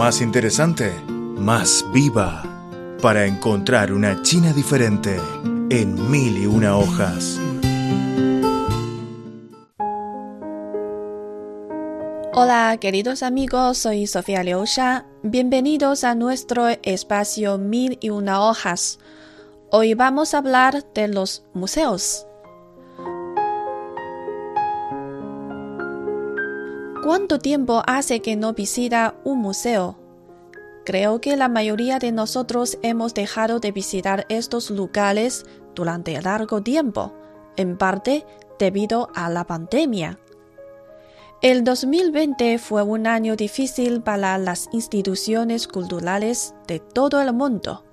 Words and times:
más 0.00 0.22
interesante, 0.22 0.98
más 1.06 1.84
viva, 1.92 2.42
para 3.02 3.26
encontrar 3.26 3.92
una 3.92 4.22
China 4.22 4.50
diferente 4.54 5.20
en 5.68 6.10
mil 6.10 6.38
y 6.38 6.46
una 6.46 6.74
hojas. 6.78 7.38
Hola, 12.32 12.78
queridos 12.80 13.22
amigos, 13.22 13.76
soy 13.76 14.06
Sofía 14.06 14.42
Liusha. 14.42 15.04
Bienvenidos 15.22 16.02
a 16.04 16.14
nuestro 16.14 16.68
espacio 16.68 17.58
Mil 17.58 17.98
y 18.00 18.08
una 18.08 18.42
hojas. 18.42 19.00
Hoy 19.70 19.92
vamos 19.92 20.32
a 20.32 20.38
hablar 20.38 20.82
de 20.94 21.08
los 21.08 21.44
museos. 21.52 22.26
¿Cuánto 27.10 27.40
tiempo 27.40 27.82
hace 27.88 28.22
que 28.22 28.36
no 28.36 28.52
visita 28.52 29.16
un 29.24 29.40
museo? 29.40 29.98
Creo 30.84 31.20
que 31.20 31.36
la 31.36 31.48
mayoría 31.48 31.98
de 31.98 32.12
nosotros 32.12 32.78
hemos 32.82 33.14
dejado 33.14 33.58
de 33.58 33.72
visitar 33.72 34.26
estos 34.28 34.70
lugares 34.70 35.44
durante 35.74 36.22
largo 36.22 36.62
tiempo, 36.62 37.12
en 37.56 37.76
parte 37.76 38.24
debido 38.60 39.08
a 39.16 39.28
la 39.28 39.44
pandemia. 39.44 40.20
El 41.42 41.64
2020 41.64 42.58
fue 42.58 42.84
un 42.84 43.08
año 43.08 43.34
difícil 43.34 44.02
para 44.02 44.38
las 44.38 44.68
instituciones 44.72 45.66
culturales 45.66 46.54
de 46.68 46.78
todo 46.78 47.20
el 47.20 47.32
mundo. 47.32 47.89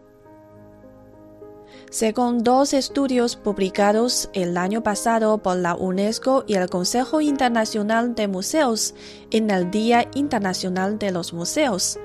Según 1.89 2.43
dos 2.43 2.73
estudios 2.73 3.35
publicados 3.35 4.29
el 4.33 4.57
año 4.57 4.83
pasado 4.83 5.37
por 5.37 5.55
la 5.57 5.75
UNESCO 5.75 6.43
y 6.45 6.55
el 6.55 6.69
Consejo 6.69 7.21
Internacional 7.21 8.13
de 8.13 8.27
Museos 8.27 8.93
en 9.31 9.49
el 9.51 9.71
Día 9.71 10.09
Internacional 10.13 10.99
de 10.99 11.11
los 11.11 11.31
Museos, 11.31 11.97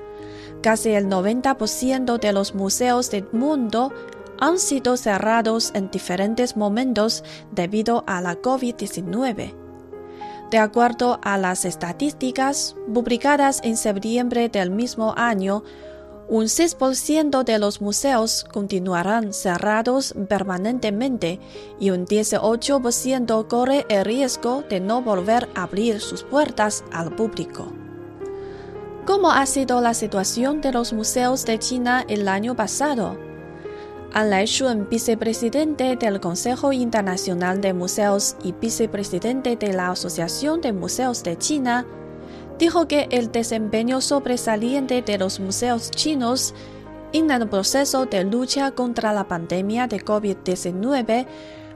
casi 0.61 0.91
el 0.91 1.07
90% 1.07 2.19
de 2.19 2.31
los 2.31 2.55
museos 2.55 3.11
del 3.11 3.27
mundo 3.33 3.91
han 4.39 4.57
sido 4.57 4.97
cerrados 4.97 5.71
en 5.73 5.91
diferentes 5.91 6.55
momentos 6.57 7.23
debido 7.51 8.03
a 8.07 8.21
la 8.21 8.41
COVID-19. 8.41 9.53
De 10.49 10.57
acuerdo 10.59 11.19
a 11.23 11.37
las 11.37 11.65
estadísticas 11.65 12.75
publicadas 12.93 13.59
en 13.63 13.75
septiembre 13.75 14.49
del 14.49 14.69
mismo 14.69 15.13
año, 15.17 15.63
un 16.27 16.45
6% 16.45 17.43
de 17.43 17.59
los 17.59 17.81
museos 17.81 18.45
continuarán 18.51 19.33
cerrados 19.33 20.15
permanentemente 20.27 21.39
y 21.79 21.89
un 21.89 22.05
18% 22.05 23.47
corre 23.47 23.85
el 23.89 24.05
riesgo 24.05 24.63
de 24.69 24.79
no 24.79 25.01
volver 25.01 25.49
a 25.55 25.63
abrir 25.63 25.99
sus 25.99 26.23
puertas 26.23 26.83
al 26.91 27.13
público. 27.15 27.71
¿Cómo 29.05 29.31
ha 29.31 29.45
sido 29.45 29.81
la 29.81 29.93
situación 29.93 30.61
de 30.61 30.71
los 30.71 30.93
museos 30.93 31.45
de 31.45 31.59
China 31.59 32.05
el 32.07 32.27
año 32.29 32.55
pasado? 32.55 33.17
An 34.13 34.87
vicepresidente 34.89 35.95
del 35.97 36.21
Consejo 36.21 36.71
Internacional 36.71 37.59
de 37.59 37.73
Museos 37.73 38.37
y 38.43 38.53
vicepresidente 38.53 39.57
de 39.57 39.73
la 39.73 39.89
Asociación 39.89 40.61
de 40.61 40.71
Museos 40.71 41.23
de 41.23 41.37
China, 41.37 41.85
dijo 42.57 42.87
que 42.87 43.07
el 43.11 43.31
desempeño 43.31 44.01
sobresaliente 44.01 45.01
de 45.01 45.17
los 45.17 45.39
museos 45.39 45.91
chinos 45.91 46.53
en 47.11 47.29
el 47.31 47.47
proceso 47.47 48.05
de 48.05 48.23
lucha 48.23 48.71
contra 48.71 49.13
la 49.13 49.27
pandemia 49.27 49.87
de 49.87 50.03
COVID-19 50.03 51.27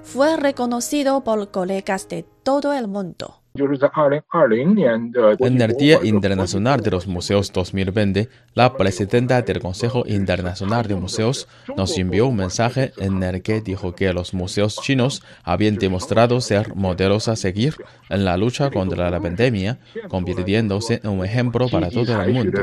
fue 0.03 0.37
reconocido 0.37 1.23
por 1.23 1.51
colegas 1.51 2.07
de 2.07 2.23
todo 2.43 2.73
el 2.73 2.87
mundo. 2.87 3.41
En 5.39 5.61
el 5.61 5.77
Día 5.77 5.99
Internacional 6.03 6.81
de 6.81 6.91
los 6.91 7.07
Museos 7.07 7.51
2020, 7.51 8.29
la 8.53 8.73
presidenta 8.75 9.41
del 9.41 9.59
Consejo 9.59 10.03
Internacional 10.05 10.87
de 10.87 10.95
Museos 10.95 11.47
nos 11.75 11.97
envió 11.97 12.27
un 12.27 12.35
mensaje 12.35 12.91
en 12.97 13.21
el 13.23 13.41
que 13.41 13.61
dijo 13.61 13.95
que 13.95 14.13
los 14.13 14.33
museos 14.33 14.77
chinos 14.81 15.23
habían 15.43 15.75
demostrado 15.75 16.39
ser 16.41 16.75
modelos 16.75 17.27
a 17.27 17.35
seguir 17.35 17.75
en 18.09 18.25
la 18.25 18.37
lucha 18.37 18.69
contra 18.69 19.09
la 19.09 19.19
pandemia, 19.19 19.79
convirtiéndose 20.07 21.01
en 21.03 21.09
un 21.09 21.25
ejemplo 21.25 21.67
para 21.69 21.89
todo 21.89 22.21
el 22.21 22.33
mundo. 22.33 22.61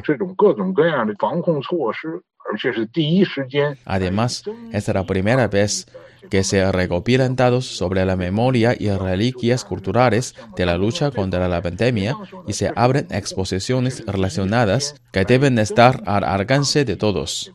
Además, 3.84 4.44
es 4.72 4.88
la 4.88 5.04
primera 5.04 5.48
vez 5.48 5.86
que 6.30 6.44
se 6.44 6.70
recopilan 6.70 7.34
sobre 7.60 8.04
la 8.04 8.16
memoria 8.16 8.74
y 8.78 8.90
reliquias 8.90 9.64
culturales 9.64 10.34
de 10.56 10.66
la 10.66 10.76
lucha 10.76 11.10
contra 11.10 11.48
la 11.48 11.60
pandemia 11.60 12.16
y 12.46 12.52
se 12.52 12.72
abren 12.74 13.06
exposiciones 13.10 14.04
relacionadas 14.06 15.00
que 15.12 15.24
deben 15.24 15.58
estar 15.58 16.02
al 16.06 16.24
alcance 16.24 16.84
de 16.84 16.96
todos. 16.96 17.52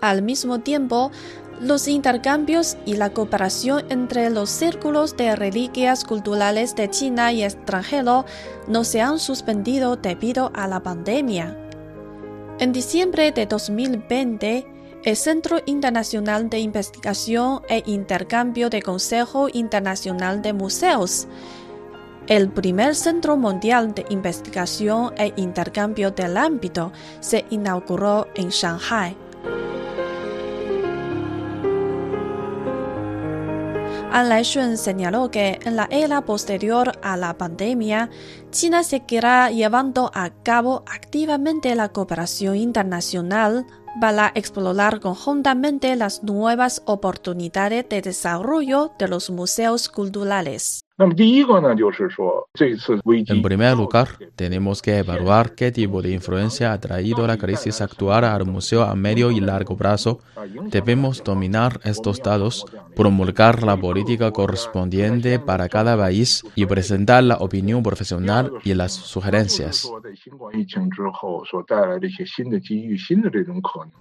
Al 0.00 0.22
mismo 0.22 0.60
tiempo, 0.60 1.10
los 1.60 1.88
intercambios 1.88 2.76
y 2.86 2.96
la 2.96 3.10
cooperación 3.10 3.84
entre 3.90 4.30
los 4.30 4.48
círculos 4.48 5.16
de 5.16 5.34
reliquias 5.34 6.04
culturales 6.04 6.76
de 6.76 6.88
China 6.88 7.32
y 7.32 7.42
extranjero 7.42 8.24
no 8.68 8.84
se 8.84 9.00
han 9.00 9.18
suspendido 9.18 9.96
debido 9.96 10.52
a 10.54 10.68
la 10.68 10.80
pandemia. 10.82 11.67
En 12.60 12.72
diciembre 12.72 13.30
de 13.30 13.46
2020, 13.46 14.66
el 15.04 15.16
Centro 15.16 15.60
Internacional 15.66 16.50
de 16.50 16.58
Investigación 16.58 17.62
e 17.68 17.84
Intercambio 17.86 18.68
de 18.68 18.82
Consejo 18.82 19.48
Internacional 19.52 20.42
de 20.42 20.52
Museos, 20.52 21.28
el 22.26 22.48
primer 22.48 22.96
centro 22.96 23.36
mundial 23.36 23.94
de 23.94 24.06
investigación 24.10 25.14
e 25.16 25.32
intercambio 25.36 26.10
del 26.10 26.36
ámbito, 26.36 26.90
se 27.20 27.44
inauguró 27.50 28.26
en 28.34 28.48
Shanghai. 28.48 29.16
An 34.10 34.30
Laishun 34.30 34.78
señaló 34.78 35.30
que 35.30 35.58
en 35.64 35.76
la 35.76 35.86
era 35.90 36.22
posterior 36.22 36.92
a 37.02 37.16
la 37.18 37.36
pandemia, 37.36 38.08
China 38.50 38.82
seguirá 38.82 39.50
llevando 39.50 40.10
a 40.14 40.30
cabo 40.42 40.82
activamente 40.86 41.74
la 41.74 41.90
cooperación 41.90 42.56
internacional 42.56 43.66
para 44.00 44.32
explorar 44.34 45.00
conjuntamente 45.00 45.94
las 45.96 46.22
nuevas 46.22 46.82
oportunidades 46.86 47.88
de 47.88 48.00
desarrollo 48.00 48.92
de 48.98 49.08
los 49.08 49.30
museos 49.30 49.88
culturales. 49.88 50.84
En 50.98 51.14
primer 53.42 53.76
lugar, 53.76 54.08
tenemos 54.34 54.82
que 54.82 54.98
evaluar 54.98 55.54
qué 55.54 55.70
tipo 55.70 56.02
de 56.02 56.10
influencia 56.10 56.72
ha 56.72 56.80
traído 56.80 57.24
la 57.24 57.36
crisis 57.36 57.80
actual 57.80 58.24
al 58.24 58.44
museo 58.46 58.82
a 58.82 58.96
medio 58.96 59.30
y 59.30 59.38
largo 59.38 59.76
plazo. 59.76 60.18
Debemos 60.70 61.22
dominar 61.22 61.80
estos 61.84 62.20
datos, 62.20 62.66
promulgar 62.98 63.62
la 63.62 63.76
política 63.76 64.32
correspondiente 64.32 65.38
para 65.38 65.68
cada 65.68 65.96
país 65.96 66.42
y 66.56 66.66
presentar 66.66 67.22
la 67.22 67.36
opinión 67.36 67.80
profesional 67.80 68.50
y 68.64 68.74
las 68.74 68.92
sugerencias. 68.92 69.88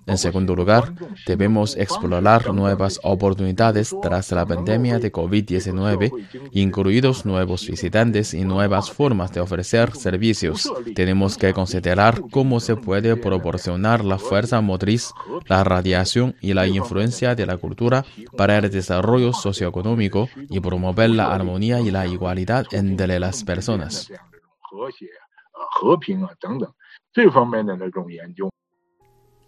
En 0.07 0.17
segundo 0.17 0.55
lugar, 0.55 0.93
debemos 1.27 1.77
explorar 1.77 2.51
nuevas 2.51 2.99
oportunidades 3.03 3.95
tras 4.01 4.31
la 4.31 4.47
pandemia 4.47 4.97
de 4.97 5.11
COVID-19, 5.11 6.11
incluyendo 6.53 6.87
nuevos 7.25 7.67
visitantes 7.67 8.33
y 8.33 8.43
nuevas 8.45 8.89
formas 8.89 9.31
de 9.31 9.41
ofrecer 9.41 9.95
servicios. 9.95 10.71
Tenemos 10.95 11.37
que 11.37 11.53
considerar 11.53 12.23
cómo 12.31 12.59
se 12.59 12.75
puede 12.75 13.15
proporcionar 13.15 14.03
la 14.03 14.17
fuerza 14.17 14.59
motriz, 14.61 15.11
la 15.45 15.63
radiación 15.63 16.35
y 16.41 16.55
la 16.55 16.65
influencia 16.65 17.35
de 17.35 17.45
la 17.45 17.57
cultura 17.57 18.03
para 18.35 18.57
el 18.57 18.71
desarrollo 18.71 18.86
socioeconómico 19.33 20.29
y 20.49 20.59
promover 20.59 21.09
la 21.11 21.33
armonía 21.33 21.79
y 21.79 21.91
la 21.91 22.07
igualdad 22.07 22.65
entre 22.71 23.19
las 23.19 23.43
personas. 23.43 24.11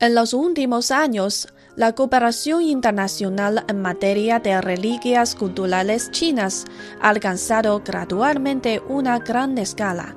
En 0.01 0.15
los 0.15 0.33
últimos 0.33 0.91
años, 0.91 1.53
la 1.75 1.93
cooperación 1.93 2.61
internacional 2.61 3.65
en 3.67 3.81
materia 3.81 4.39
de 4.39 4.61
reliquias 4.61 5.35
culturales 5.35 6.09
chinas 6.11 6.65
ha 7.01 7.09
alcanzado 7.09 7.81
gradualmente 7.85 8.81
una 8.87 9.19
gran 9.19 9.57
escala. 9.57 10.15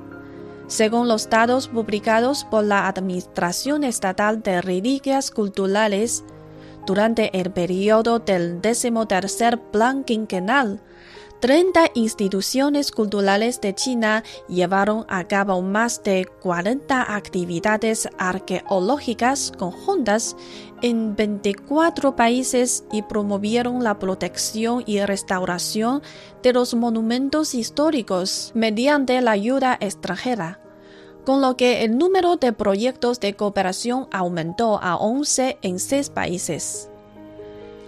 Según 0.67 1.07
los 1.07 1.29
datos 1.29 1.67
publicados 1.67 2.45
por 2.45 2.63
la 2.63 2.87
Administración 2.87 3.83
Estatal 3.83 4.41
de 4.41 4.61
Reliquias 4.61 5.31
Culturales, 5.31 6.23
durante 6.85 7.39
el 7.39 7.51
periodo 7.51 8.19
del 8.19 8.61
decimotercer 8.61 9.59
Plan 9.59 10.03
Quinquenal, 10.03 10.81
30 11.43 11.91
instituciones 11.95 12.89
culturales 12.89 13.59
de 13.59 13.75
China 13.75 14.23
llevaron 14.47 15.05
a 15.09 15.25
cabo 15.25 15.61
más 15.61 16.01
de 16.01 16.25
40 16.41 17.13
actividades 17.13 18.07
arqueológicas 18.17 19.51
conjuntas 19.57 20.37
en 20.81 21.17
24 21.17 22.15
países 22.15 22.85
y 22.93 23.01
promovieron 23.01 23.83
la 23.83 23.99
protección 23.99 24.83
y 24.85 25.01
restauración 25.01 26.01
de 26.41 26.53
los 26.53 26.75
monumentos 26.75 27.55
históricos 27.55 28.53
mediante 28.55 29.19
la 29.19 29.31
ayuda 29.31 29.77
extranjera, 29.81 30.61
con 31.25 31.41
lo 31.41 31.55
que 31.55 31.83
el 31.83 31.97
número 31.97 32.35
de 32.37 32.53
proyectos 32.53 33.19
de 33.19 33.35
cooperación 33.35 34.07
aumentó 34.11 34.79
a 34.81 34.95
11 34.95 35.57
en 35.61 35.79
6 35.79 36.09
países. 36.09 36.89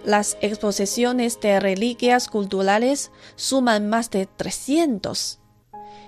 Las 0.04 0.38
exposiciones 0.40 1.40
de 1.40 1.58
reliquias 1.60 2.28
culturales 2.28 3.10
suman 3.34 3.88
más 3.88 4.10
de 4.10 4.26
300 4.26 5.40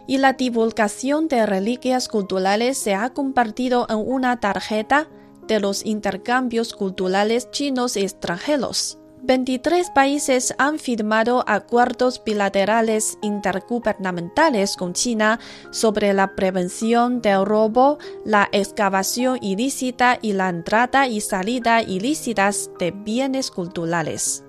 y 0.07 0.19
la 0.19 0.33
divulgación 0.33 1.29
de 1.29 1.45
reliquias 1.45 2.09
culturales 2.09 2.79
se 2.79 2.95
ha 2.95 3.11
compartido 3.11 3.87
en 3.91 3.99
una 3.99 4.41
tarjeta 4.41 5.09
de 5.47 5.61
los 5.61 5.85
intercambios 5.85 6.73
culturales 6.73 7.51
chinos 7.51 7.97
y 7.97 8.01
extranjeros. 8.01 8.99
23 9.29 9.91
países 9.91 10.55
han 10.57 10.79
firmado 10.79 11.45
acuerdos 11.47 12.23
bilaterales 12.25 13.19
intergubernamentales 13.21 14.75
con 14.75 14.95
China 14.95 15.39
sobre 15.71 16.15
la 16.15 16.35
prevención 16.35 17.21
del 17.21 17.45
robo, 17.45 17.99
la 18.25 18.49
excavación 18.53 19.39
ilícita 19.43 20.19
y 20.23 20.33
la 20.33 20.49
entrada 20.49 21.09
y 21.09 21.21
salida 21.21 21.83
ilícitas 21.83 22.71
de 22.79 22.91
bienes 22.91 23.51
culturales. 23.51 24.45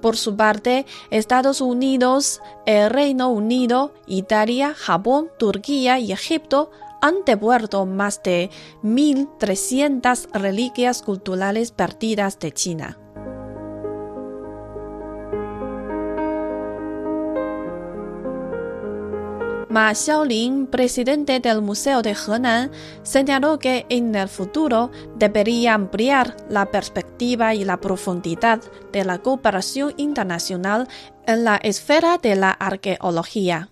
Por 0.00 0.16
su 0.16 0.36
parte, 0.36 0.86
Estados 1.10 1.60
Unidos, 1.60 2.40
el 2.64 2.88
Reino 2.88 3.28
Unido, 3.28 3.92
Italia, 4.06 4.72
Japón, 4.74 5.28
Turquía 5.38 5.98
y 5.98 6.12
Egipto 6.12 6.70
han 7.02 7.26
devuelto 7.26 7.84
más 7.84 8.22
de 8.22 8.48
1.300 8.82 10.32
reliquias 10.32 11.02
culturales 11.02 11.72
perdidas 11.72 12.38
de 12.38 12.52
China. 12.52 13.01
Ma 19.72 19.94
Xiaolin, 19.94 20.66
presidente 20.66 21.40
del 21.40 21.62
Museo 21.62 22.02
de 22.02 22.14
Henan, 22.14 22.70
señaló 23.02 23.58
que 23.58 23.86
en 23.88 24.14
el 24.14 24.28
futuro 24.28 24.90
debería 25.16 25.72
ampliar 25.72 26.36
la 26.50 26.66
perspectiva 26.66 27.54
y 27.54 27.64
la 27.64 27.80
profundidad 27.80 28.60
de 28.92 29.06
la 29.06 29.22
cooperación 29.22 29.94
internacional 29.96 30.88
en 31.26 31.44
la 31.44 31.56
esfera 31.56 32.18
de 32.18 32.36
la 32.36 32.50
arqueología. 32.50 33.70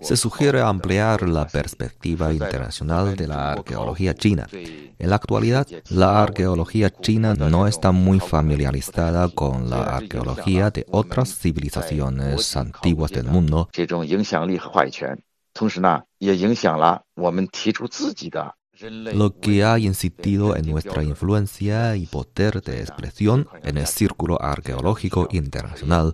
Se 0.00 0.16
sugiere 0.16 0.62
ampliar 0.62 1.28
la 1.28 1.46
perspectiva 1.46 2.32
internacional 2.32 3.14
de 3.14 3.26
la 3.28 3.52
arqueología 3.52 4.14
china. 4.14 4.46
En 4.52 5.10
la 5.10 5.16
actualidad, 5.16 5.66
la 5.90 6.22
arqueología 6.22 6.88
china 6.90 7.34
no 7.34 7.66
está 7.66 7.92
muy 7.92 8.20
familiarizada 8.20 9.28
con 9.28 9.68
la 9.68 9.96
arqueología 9.96 10.70
de 10.70 10.86
otras 10.90 11.36
civilizaciones 11.38 12.56
antiguas 12.56 13.10
del 13.10 13.26
mundo. 13.26 13.68
Lo 18.80 19.38
que 19.40 19.64
ha 19.64 19.78
incidido 19.78 20.54
en 20.54 20.70
nuestra 20.70 21.02
influencia 21.02 21.96
y 21.96 22.06
poder 22.06 22.62
de 22.62 22.80
expresión 22.80 23.48
en 23.64 23.76
el 23.78 23.86
círculo 23.86 24.40
arqueológico 24.40 25.28
internacional, 25.32 26.12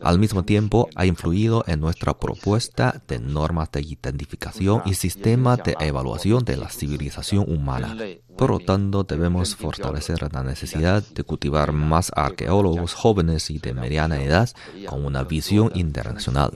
al 0.00 0.18
mismo 0.18 0.44
tiempo 0.44 0.88
ha 0.96 1.06
influido 1.06 1.62
en 1.68 1.78
nuestra 1.78 2.18
propuesta 2.18 3.02
de 3.06 3.20
normas 3.20 3.70
de 3.70 3.82
identificación 3.82 4.82
y 4.84 4.94
sistema 4.94 5.56
de 5.56 5.76
evaluación 5.78 6.44
de 6.44 6.56
la 6.56 6.70
civilización 6.70 7.44
humana. 7.48 7.96
Por 8.36 8.50
lo 8.50 8.58
tanto, 8.58 9.04
debemos 9.04 9.54
fortalecer 9.54 10.28
la 10.32 10.42
necesidad 10.42 11.04
de 11.04 11.22
cultivar 11.22 11.72
más 11.72 12.10
arqueólogos 12.16 12.94
jóvenes 12.94 13.48
y 13.50 13.58
de 13.58 13.74
mediana 13.74 14.22
edad 14.22 14.50
con 14.88 15.04
una 15.04 15.22
visión 15.22 15.70
internacional. 15.74 16.50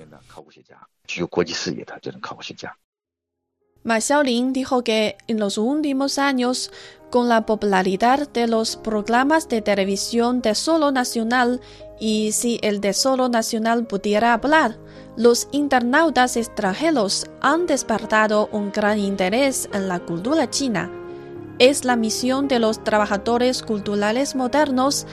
Ma 3.86 4.00
Xiaolin 4.00 4.52
dijo 4.52 4.82
que 4.82 5.16
en 5.28 5.38
los 5.38 5.58
últimos 5.58 6.18
años, 6.18 6.72
con 7.08 7.28
la 7.28 7.46
popularidad 7.46 8.28
de 8.28 8.48
los 8.48 8.74
programas 8.74 9.48
de 9.48 9.62
televisión 9.62 10.42
de 10.42 10.56
solo 10.56 10.90
nacional 10.90 11.60
y 12.00 12.32
si 12.32 12.58
el 12.62 12.80
de 12.80 12.92
solo 12.92 13.28
nacional 13.28 13.86
pudiera 13.86 14.32
hablar, 14.32 14.76
los 15.16 15.46
internautas 15.52 16.36
extranjeros 16.36 17.26
han 17.40 17.66
despertado 17.66 18.48
un 18.50 18.72
gran 18.72 18.98
interés 18.98 19.68
en 19.72 19.86
la 19.86 20.00
cultura 20.00 20.50
china. 20.50 20.90
Es 21.60 21.84
la 21.84 21.94
misión 21.94 22.48
de 22.48 22.58
los 22.58 22.82
trabajadores 22.82 23.62
culturales 23.62 24.34
modernos 24.34 25.06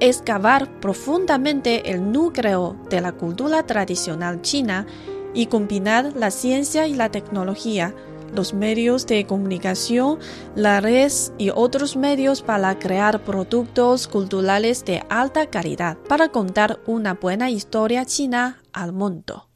excavar 0.00 0.80
profundamente 0.80 1.90
el 1.90 2.10
núcleo 2.10 2.74
de 2.88 3.02
la 3.02 3.12
cultura 3.12 3.66
tradicional 3.66 4.40
china 4.40 4.86
y 5.34 5.46
combinar 5.46 6.14
la 6.16 6.30
ciencia 6.30 6.86
y 6.86 6.94
la 6.94 7.10
tecnología 7.10 7.94
los 8.34 8.54
medios 8.54 9.06
de 9.06 9.26
comunicación, 9.26 10.18
la 10.54 10.80
red 10.80 11.12
y 11.38 11.50
otros 11.50 11.96
medios 11.96 12.42
para 12.42 12.78
crear 12.78 13.20
productos 13.20 14.08
culturales 14.08 14.84
de 14.84 15.02
alta 15.08 15.46
calidad 15.46 15.96
para 16.08 16.28
contar 16.28 16.80
una 16.86 17.14
buena 17.14 17.50
historia 17.50 18.04
china 18.04 18.62
al 18.72 18.92
mundo. 18.92 19.48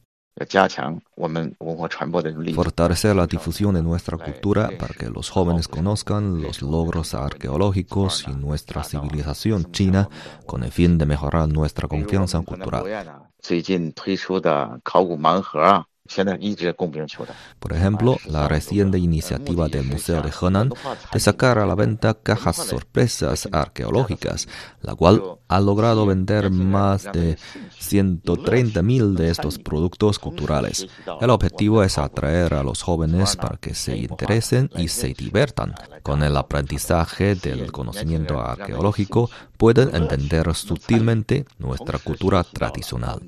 Fortalecer 2.53 3.15
la 3.15 3.27
difusión 3.27 3.75
de 3.75 3.83
nuestra 3.83 4.17
cultura 4.17 4.69
para 4.79 4.93
que 4.93 5.09
los 5.09 5.29
jóvenes 5.29 5.67
conozcan 5.67 6.41
los 6.41 6.61
logros 6.61 7.13
arqueológicos 7.13 8.25
y 8.25 8.31
nuestra 8.31 8.85
civilización 8.85 9.71
china 9.73 10.07
con 10.45 10.63
el 10.63 10.71
fin 10.71 10.97
de 10.97 11.05
mejorar 11.05 11.49
nuestra 11.49 11.89
confianza 11.89 12.39
cultural. 12.41 12.85
Por 17.59 17.73
ejemplo, 17.73 18.17
la 18.25 18.47
reciente 18.47 18.97
iniciativa 18.97 19.67
del 19.67 19.85
Museo 19.85 20.21
de 20.21 20.31
Henan 20.31 20.71
de 21.13 21.19
sacar 21.19 21.59
a 21.59 21.65
la 21.65 21.75
venta 21.75 22.15
cajas 22.15 22.55
sorpresas 22.55 23.47
arqueológicas, 23.51 24.47
la 24.81 24.95
cual 24.95 25.21
ha 25.47 25.59
logrado 25.59 26.05
vender 26.05 26.49
más 26.49 27.03
de 27.11 27.37
130.000 27.79 29.13
de 29.13 29.29
estos 29.29 29.59
productos 29.59 30.19
culturales. 30.19 30.87
El 31.21 31.29
objetivo 31.29 31.83
es 31.83 31.97
atraer 31.97 32.53
a 32.53 32.63
los 32.63 32.81
jóvenes 32.81 33.35
para 33.35 33.57
que 33.57 33.73
se 33.75 33.97
interesen 33.97 34.69
y 34.75 34.87
se 34.87 35.13
diviertan. 35.13 35.75
Con 36.03 36.23
el 36.23 36.35
aprendizaje 36.37 37.35
del 37.35 37.71
conocimiento 37.71 38.39
arqueológico 38.39 39.29
pueden 39.57 39.95
entender 39.95 40.53
sutilmente 40.55 41.45
nuestra 41.57 41.99
cultura 41.99 42.43
tradicional. 42.43 43.21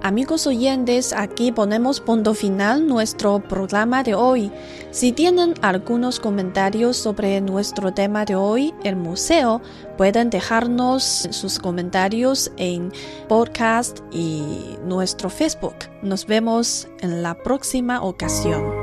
Amigos 0.00 0.46
oyentes, 0.46 1.12
aquí 1.12 1.50
ponemos 1.50 2.00
punto 2.00 2.32
final 2.32 2.86
nuestro 2.86 3.40
programa 3.40 4.04
de 4.04 4.14
hoy. 4.14 4.52
Si 4.92 5.10
tienen 5.10 5.54
algunos 5.60 6.20
comentarios 6.20 6.96
sobre 6.96 7.40
nuestro 7.40 7.92
tema 7.92 8.24
de 8.24 8.36
hoy, 8.36 8.72
el 8.84 8.94
museo, 8.94 9.60
pueden 9.96 10.30
dejarnos 10.30 11.02
sus 11.02 11.58
comentarios 11.58 12.52
en 12.58 12.92
podcast 13.28 13.98
y 14.12 14.76
nuestro 14.84 15.30
Facebook. 15.30 15.74
Nos 16.02 16.26
vemos 16.26 16.86
en 17.00 17.24
la 17.24 17.34
próxima 17.34 18.00
ocasión. 18.02 18.77